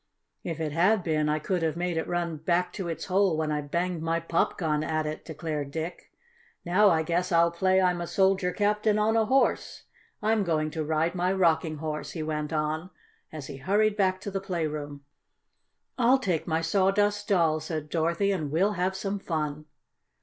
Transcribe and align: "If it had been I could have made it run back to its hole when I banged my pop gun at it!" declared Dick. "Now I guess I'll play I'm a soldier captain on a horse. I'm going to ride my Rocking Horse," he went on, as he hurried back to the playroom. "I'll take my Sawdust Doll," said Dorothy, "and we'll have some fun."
"If 0.43 0.59
it 0.59 0.71
had 0.71 1.03
been 1.03 1.29
I 1.29 1.37
could 1.37 1.61
have 1.61 1.77
made 1.77 1.95
it 1.95 2.07
run 2.07 2.37
back 2.37 2.73
to 2.73 2.87
its 2.87 3.05
hole 3.05 3.37
when 3.37 3.51
I 3.51 3.61
banged 3.61 4.01
my 4.01 4.19
pop 4.19 4.57
gun 4.57 4.83
at 4.83 5.05
it!" 5.05 5.23
declared 5.23 5.69
Dick. 5.69 6.11
"Now 6.65 6.89
I 6.89 7.03
guess 7.03 7.31
I'll 7.31 7.51
play 7.51 7.79
I'm 7.79 8.01
a 8.01 8.07
soldier 8.07 8.51
captain 8.51 8.97
on 8.97 9.15
a 9.15 9.25
horse. 9.27 9.83
I'm 10.19 10.43
going 10.43 10.71
to 10.71 10.83
ride 10.83 11.13
my 11.13 11.31
Rocking 11.31 11.77
Horse," 11.77 12.13
he 12.13 12.23
went 12.23 12.51
on, 12.51 12.89
as 13.31 13.45
he 13.45 13.57
hurried 13.57 13.95
back 13.95 14.19
to 14.21 14.31
the 14.31 14.41
playroom. 14.41 15.05
"I'll 15.99 16.17
take 16.17 16.47
my 16.47 16.61
Sawdust 16.61 17.27
Doll," 17.27 17.59
said 17.59 17.87
Dorothy, 17.89 18.31
"and 18.31 18.49
we'll 18.49 18.71
have 18.73 18.95
some 18.95 19.19
fun." 19.19 19.65